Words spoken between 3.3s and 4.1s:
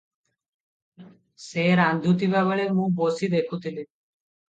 ଦେଖୁଥାଏ |"